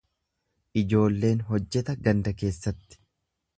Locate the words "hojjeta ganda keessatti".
1.51-3.01